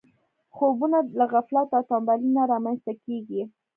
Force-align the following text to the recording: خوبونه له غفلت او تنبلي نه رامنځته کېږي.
خوبونه 0.55 0.97
له 1.19 1.25
غفلت 1.33 1.69
او 1.77 1.81
تنبلي 1.89 2.29
نه 2.37 2.43
رامنځته 2.51 2.93
کېږي. 3.05 3.41